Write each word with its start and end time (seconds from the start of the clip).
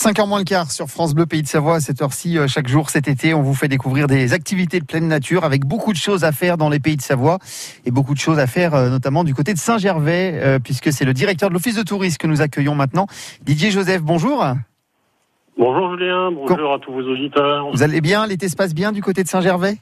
5h 0.00 0.26
moins 0.26 0.38
le 0.38 0.46
quart 0.46 0.70
sur 0.70 0.86
France 0.86 1.14
Bleu 1.14 1.26
Pays 1.26 1.42
de 1.42 1.46
Savoie 1.46 1.74
à 1.74 1.80
cette 1.80 2.00
heure-ci 2.00 2.38
euh, 2.38 2.46
chaque 2.48 2.68
jour 2.68 2.88
cet 2.88 3.06
été. 3.06 3.34
On 3.34 3.42
vous 3.42 3.52
fait 3.52 3.68
découvrir 3.68 4.06
des 4.06 4.32
activités 4.32 4.80
de 4.80 4.86
pleine 4.86 5.06
nature 5.06 5.44
avec 5.44 5.66
beaucoup 5.66 5.92
de 5.92 5.98
choses 5.98 6.24
à 6.24 6.32
faire 6.32 6.56
dans 6.56 6.70
les 6.70 6.80
pays 6.80 6.96
de 6.96 7.02
Savoie 7.02 7.38
et 7.84 7.90
beaucoup 7.90 8.14
de 8.14 8.18
choses 8.18 8.38
à 8.38 8.46
faire 8.46 8.74
euh, 8.74 8.88
notamment 8.88 9.24
du 9.24 9.34
côté 9.34 9.52
de 9.52 9.58
Saint-Gervais 9.58 10.40
euh, 10.42 10.58
puisque 10.58 10.90
c'est 10.90 11.04
le 11.04 11.12
directeur 11.12 11.50
de 11.50 11.54
l'office 11.54 11.76
de 11.76 11.82
tourisme 11.82 12.16
que 12.16 12.26
nous 12.26 12.40
accueillons 12.40 12.74
maintenant. 12.74 13.08
Didier 13.42 13.70
Joseph 13.70 14.00
bonjour. 14.00 14.42
Bonjour 15.58 15.90
Julien, 15.90 16.30
bonjour 16.30 16.72
à 16.72 16.78
tous 16.78 16.92
vos 16.92 17.02
auditeurs. 17.02 17.70
Vous 17.70 17.82
allez 17.82 18.00
bien? 18.00 18.26
L'été 18.26 18.48
se 18.48 18.56
passe 18.56 18.74
bien 18.74 18.92
du 18.92 19.02
côté 19.02 19.22
de 19.22 19.28
Saint-Gervais? 19.28 19.76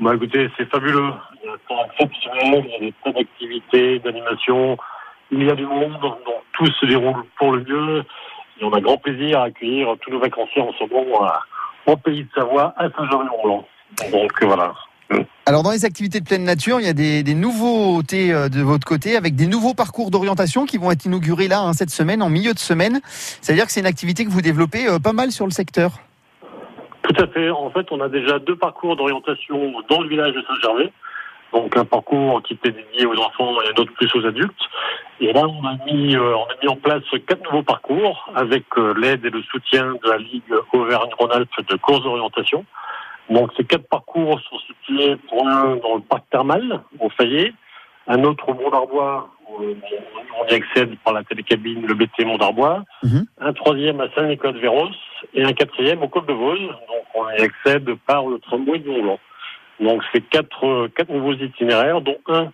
Bah 0.00 0.14
écoutez 0.14 0.48
c'est 0.56 0.70
fabuleux, 0.70 1.12
il 1.42 1.46
y 1.46 1.50
a 1.50 1.52
un 1.52 1.58
temps 1.68 1.84
exceptionnel, 1.84 2.64
il 2.64 2.72
y 2.72 2.76
a 2.76 2.80
des 2.80 2.94
tas 3.04 3.12
d'activités, 3.12 3.98
d'animation, 3.98 4.78
il 5.30 5.42
y 5.42 5.50
a 5.50 5.54
du 5.54 5.66
monde, 5.66 6.00
donc 6.00 6.16
tout 6.54 6.66
se 6.80 6.86
déroule 6.86 7.24
pour 7.36 7.52
le 7.52 7.64
mieux. 7.64 8.04
Et 8.60 8.64
on 8.64 8.72
a 8.72 8.80
grand 8.80 8.98
plaisir 8.98 9.40
à 9.40 9.44
accueillir 9.44 9.94
tous 10.00 10.10
nos 10.10 10.18
vacanciers 10.18 10.62
en 10.62 10.72
ce 10.72 10.84
moment 10.92 11.24
à- 11.24 11.40
au 11.86 11.96
pays 11.96 12.24
de 12.24 12.28
Savoie, 12.34 12.74
à 12.76 12.88
Saint-Jean-de-Roland. 12.90 13.66
Donc 14.12 14.32
euh, 14.42 14.46
voilà. 14.46 14.74
Alors 15.46 15.62
dans 15.62 15.70
les 15.70 15.86
activités 15.86 16.20
de 16.20 16.26
pleine 16.26 16.44
nature, 16.44 16.80
il 16.80 16.86
y 16.86 16.90
a 16.90 16.92
des, 16.92 17.22
des 17.22 17.34
nouveautés 17.34 18.30
euh, 18.32 18.48
de 18.50 18.60
votre 18.60 18.86
côté 18.86 19.16
avec 19.16 19.34
des 19.36 19.46
nouveaux 19.46 19.72
parcours 19.72 20.10
d'orientation 20.10 20.66
qui 20.66 20.76
vont 20.76 20.90
être 20.90 21.06
inaugurés 21.06 21.48
là 21.48 21.60
hein, 21.60 21.72
cette 21.72 21.88
semaine, 21.90 22.20
en 22.22 22.28
milieu 22.28 22.52
de 22.52 22.58
semaine. 22.58 23.00
C'est-à-dire 23.04 23.64
que 23.64 23.72
c'est 23.72 23.80
une 23.80 23.86
activité 23.86 24.24
que 24.26 24.30
vous 24.30 24.42
développez 24.42 24.86
euh, 24.86 24.98
pas 24.98 25.14
mal 25.14 25.30
sur 25.32 25.46
le 25.46 25.50
secteur. 25.50 25.92
Tout 27.02 27.22
à 27.22 27.26
fait. 27.28 27.48
En 27.48 27.70
fait, 27.70 27.86
on 27.90 28.00
a 28.02 28.08
déjà 28.10 28.38
deux 28.38 28.56
parcours 28.56 28.96
d'orientation 28.96 29.72
dans 29.88 30.02
le 30.02 30.08
village 30.08 30.34
de 30.34 30.42
Saint-Gervais. 30.42 30.92
Donc 31.54 31.74
un 31.78 31.86
parcours 31.86 32.42
qui 32.42 32.52
était 32.52 32.72
dédié 32.72 33.06
aux 33.06 33.16
enfants 33.16 33.54
et 33.62 33.68
un 33.68 33.80
autre 33.80 33.92
plus 33.94 34.14
aux 34.14 34.26
adultes. 34.26 34.52
Et 35.20 35.32
là, 35.32 35.46
on 35.46 35.64
a 35.66 35.74
mis, 35.92 36.14
euh, 36.16 36.36
on 36.36 36.44
a 36.44 36.54
mis 36.62 36.68
en 36.68 36.76
place 36.76 37.02
quatre 37.26 37.42
nouveaux 37.44 37.62
parcours 37.64 38.30
avec 38.34 38.64
euh, 38.76 38.94
l'aide 38.96 39.24
et 39.24 39.30
le 39.30 39.42
soutien 39.42 39.94
de 40.02 40.08
la 40.08 40.18
Ligue 40.18 40.42
Auvergne-Rhône-Alpes 40.72 41.68
de 41.68 41.76
course 41.76 42.02
d'orientation. 42.02 42.64
Donc 43.28 43.50
ces 43.56 43.64
quatre 43.64 43.88
parcours 43.88 44.40
sont 44.48 44.58
situés 44.60 45.16
pour 45.28 45.46
un 45.46 45.76
dans 45.76 45.96
le 45.96 46.02
parc 46.02 46.24
thermal 46.30 46.80
au 47.00 47.10
Fayet, 47.10 47.52
un 48.06 48.22
autre 48.24 48.48
au 48.48 48.54
Mont 48.54 48.70
d'Arbois, 48.70 49.28
où 49.48 49.62
euh, 49.64 49.74
on 50.40 50.46
y 50.46 50.54
accède 50.54 50.96
par 51.04 51.12
la 51.12 51.24
télécabine, 51.24 51.84
le 51.86 51.94
BT 51.94 52.24
Mont 52.24 52.38
d'Arbois, 52.38 52.84
Mhm. 53.02 53.26
un 53.40 53.52
troisième 53.52 54.00
à 54.00 54.08
Saint-Nicolas-de-Véros 54.14 54.88
et 55.34 55.42
un 55.44 55.52
quatrième 55.52 56.02
au 56.02 56.08
Col 56.08 56.26
de 56.26 56.32
Vos. 56.32 56.56
Donc 56.56 57.04
on 57.14 57.28
y 57.30 57.42
accède 57.42 57.92
par 58.06 58.24
le 58.26 58.38
tramway 58.38 58.78
du 58.78 58.88
Mont-Blanc. 58.88 59.18
Donc 59.80 60.02
c'est 60.12 60.22
quatre, 60.28 60.64
euh, 60.64 60.88
quatre 60.94 61.10
nouveaux 61.10 61.34
itinéraires, 61.34 62.00
dont 62.00 62.18
un 62.28 62.50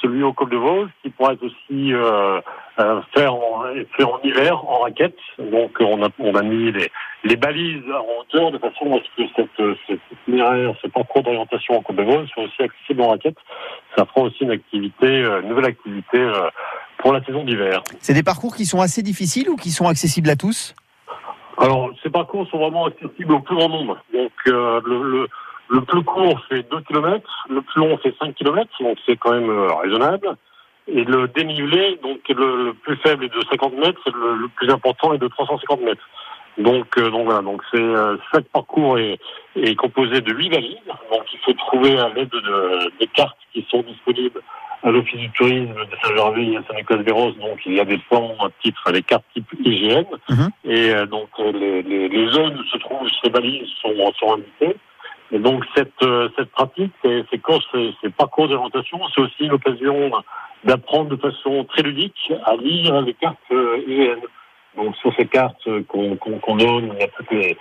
celui 0.00 0.22
au 0.22 0.32
Col 0.32 0.50
de 0.50 0.56
Vos, 0.56 0.86
qui 1.02 1.10
pourra 1.10 1.32
être 1.32 1.44
aussi 1.44 1.92
euh, 1.92 2.40
euh, 2.78 3.00
fait, 3.12 3.26
en, 3.26 3.64
fait 3.96 4.04
en 4.04 4.20
hiver, 4.22 4.64
en 4.68 4.80
raquette. 4.80 5.16
Donc 5.38 5.72
on 5.80 6.02
a, 6.04 6.08
on 6.18 6.34
a 6.34 6.42
mis 6.42 6.72
les, 6.72 6.90
les 7.24 7.36
balises 7.36 7.82
en 7.90 8.20
hauteur 8.20 8.50
de 8.50 8.58
façon 8.58 8.96
à 8.96 9.00
ce 9.00 9.22
que 9.22 9.28
cette, 9.36 9.78
cet 9.86 10.00
itinéraire, 10.12 10.74
ce 10.82 10.88
parcours 10.88 11.22
d'orientation 11.22 11.78
au 11.78 11.80
Col 11.82 11.96
de 11.96 12.02
Vos 12.02 12.26
soit 12.28 12.44
aussi 12.44 12.62
accessible 12.62 13.02
en 13.02 13.10
raquette. 13.10 13.38
Ça 13.96 14.06
fera 14.06 14.22
aussi 14.22 14.44
une 14.44 14.52
activité, 14.52 15.06
euh, 15.06 15.40
une 15.42 15.48
nouvelle 15.48 15.66
activité 15.66 16.18
euh, 16.18 16.48
pour 16.98 17.12
la 17.12 17.22
saison 17.24 17.44
d'hiver. 17.44 17.82
C'est 18.00 18.14
des 18.14 18.22
parcours 18.22 18.54
qui 18.54 18.66
sont 18.66 18.80
assez 18.80 19.02
difficiles 19.02 19.48
ou 19.48 19.56
qui 19.56 19.70
sont 19.70 19.86
accessibles 19.86 20.30
à 20.30 20.36
tous? 20.36 20.74
Alors, 21.60 21.90
ces 22.04 22.10
parcours 22.10 22.46
sont 22.48 22.58
vraiment 22.58 22.86
accessibles 22.86 23.32
au 23.32 23.40
plus 23.40 23.56
grand 23.56 23.68
nombre. 23.68 23.98
Donc, 24.12 24.30
euh, 24.46 24.80
le, 24.84 25.02
le, 25.02 25.28
le 25.68 25.80
plus 25.82 26.02
court 26.02 26.40
fait 26.48 26.62
2 26.70 26.80
km, 26.82 27.46
le 27.50 27.62
plus 27.62 27.80
long 27.80 27.96
fait 27.98 28.14
5 28.18 28.34
km, 28.34 28.70
donc 28.80 28.98
c'est 29.06 29.16
quand 29.16 29.32
même 29.32 29.50
euh, 29.50 29.72
raisonnable. 29.74 30.36
Et 30.86 31.04
le 31.04 31.28
dénivelé, 31.28 31.98
donc 32.02 32.20
le, 32.28 32.64
le 32.64 32.72
plus 32.72 32.96
faible 32.96 33.24
est 33.24 33.34
de 33.34 33.42
50 33.50 33.74
mètres, 33.74 34.00
le, 34.06 34.36
le 34.36 34.48
plus 34.48 34.70
important 34.70 35.12
est 35.12 35.18
de 35.18 35.28
350 35.28 35.82
mètres. 35.82 36.08
Donc, 36.56 36.86
euh, 36.98 37.10
donc 37.10 37.26
voilà, 37.26 37.42
donc 37.42 37.62
c'est 37.70 37.80
euh, 37.80 38.16
chaque 38.32 38.46
parcours 38.46 38.98
est, 38.98 39.18
est 39.54 39.76
composé 39.76 40.20
de 40.20 40.32
8 40.32 40.48
valises. 40.50 40.76
Donc, 41.12 41.22
il 41.32 41.38
faut 41.40 41.52
trouver 41.52 41.98
à 41.98 42.08
l'aide 42.08 42.30
de, 42.30 42.90
des 42.98 43.06
cartes 43.06 43.38
qui 43.52 43.64
sont 43.70 43.82
disponibles 43.82 44.40
à 44.82 44.90
l'Office 44.90 45.20
du 45.20 45.30
tourisme 45.30 45.74
de 45.74 45.96
Saint-Gervais 46.02 46.46
et 46.46 46.56
à 46.56 46.62
Saint-Nicolas-de-Véros. 46.68 47.32
Donc, 47.32 47.60
il 47.66 47.74
y 47.74 47.80
a 47.80 47.84
des 47.84 47.98
plans 48.10 48.34
à 48.40 48.48
titre, 48.62 48.82
les 48.92 49.02
cartes 49.02 49.24
type 49.34 49.46
IGN. 49.64 50.04
Mhm. 50.28 50.48
Et 50.64 50.90
euh, 50.90 51.06
donc, 51.06 51.28
euh, 51.38 51.52
les, 51.52 51.82
les, 51.82 52.08
les 52.08 52.30
zones 52.30 52.58
où 52.58 52.64
se 52.64 52.78
trouvent 52.78 53.08
ces 53.22 53.30
balises 53.30 53.68
sont, 53.82 53.94
sont 54.18 54.34
indiquées. 54.34 54.76
Et 55.30 55.38
donc, 55.38 55.64
cette, 55.76 56.02
euh, 56.02 56.28
cette 56.36 56.50
pratique, 56.50 56.92
ces, 57.04 57.24
ces 57.30 57.38
courses, 57.38 57.66
ces, 58.02 58.10
parcours 58.10 58.48
d'orientation, 58.48 58.98
c'est 59.14 59.20
aussi 59.20 59.46
l'occasion 59.46 60.10
d'apprendre 60.64 61.10
de 61.10 61.16
façon 61.16 61.64
très 61.64 61.82
ludique 61.82 62.32
à 62.44 62.56
lire 62.56 63.00
les 63.02 63.14
cartes 63.14 63.36
euh, 63.52 63.82
IGN. 63.86 64.20
Donc, 64.76 64.96
sur 64.96 65.14
ces 65.16 65.26
cartes 65.26 65.66
euh, 65.66 65.82
qu'on 65.86 66.16
qu'on 66.16 66.38
qu'on 66.38 66.56
donne, 66.56 66.92
il 66.94 67.00
y 67.00 67.04
a 67.04 67.08
toutes 67.08 67.30
les, 67.30 67.56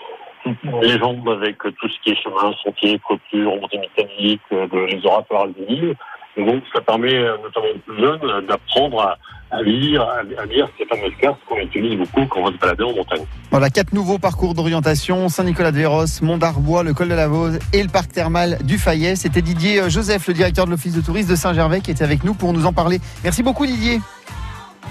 légendes 0.81 1.27
avec 1.27 1.57
tout 1.57 1.89
ce 1.89 1.99
qui 2.01 2.11
est 2.11 2.23
chemin, 2.23 2.53
sentier, 2.63 2.99
clôture, 3.05 3.59
montée 3.59 3.79
mécanique, 3.79 4.41
les 4.49 5.05
oratoires 5.05 5.47
des 5.47 5.73
îles. 5.73 5.95
Et 6.37 6.45
donc, 6.45 6.63
ça 6.73 6.79
permet, 6.79 7.21
notamment 7.43 7.67
aux 7.75 7.79
plus 7.79 7.99
jeunes, 7.99 8.45
d'apprendre 8.45 9.01
à, 9.01 9.17
à 9.51 9.61
lire, 9.61 10.01
à, 10.01 10.45
lire 10.45 10.67
ces 10.77 10.85
fameuses 10.85 11.13
cartes 11.21 11.39
qu'on 11.47 11.57
utilise 11.57 11.97
beaucoup 11.97 12.25
quand 12.27 12.41
on 12.41 12.45
va 12.47 12.51
se 12.51 12.57
balader 12.57 12.83
en 12.83 12.93
montagne. 12.93 13.23
Voilà, 13.51 13.69
quatre 13.69 13.93
nouveaux 13.93 14.17
parcours 14.19 14.53
d'orientation, 14.53 15.29
Saint-Nicolas-de-Véros, 15.29 16.21
Mont 16.21 16.37
d'Arbois, 16.37 16.83
le 16.83 16.93
col 16.93 17.07
de 17.09 17.13
la 17.13 17.27
Vose 17.27 17.59
et 17.73 17.81
le 17.81 17.89
parc 17.89 18.11
thermal 18.11 18.57
du 18.63 18.77
Fayet. 18.77 19.15
C'était 19.15 19.41
Didier 19.41 19.81
euh, 19.81 19.89
Joseph, 19.89 20.27
le 20.27 20.33
directeur 20.33 20.65
de 20.65 20.71
l'office 20.71 20.93
de 20.93 21.01
tourisme 21.01 21.29
de 21.29 21.35
Saint-Gervais 21.35 21.79
qui 21.81 21.91
était 21.91 22.03
avec 22.03 22.23
nous 22.23 22.33
pour 22.33 22.51
nous 22.53 22.65
en 22.65 22.73
parler. 22.73 22.99
Merci 23.23 23.41
beaucoup 23.43 23.65
Didier. 23.65 24.01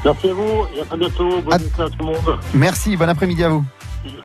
Merci 0.05 0.29
à 0.31 0.35
vous 0.35 0.67
et 0.77 0.81
à 0.81 0.85
très 0.85 0.97
bientôt. 0.99 1.41
Bonne 1.43 1.53
À- 1.53 1.83
à 1.83 1.89
tout 1.89 1.97
le 2.01 2.05
monde. 2.07 2.39
Merci, 2.55 2.97
bon 2.97 3.09
après-midi 3.09 3.45
à 3.45 3.49
vous. 3.49 3.65